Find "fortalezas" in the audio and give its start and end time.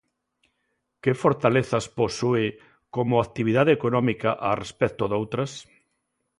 1.23-1.85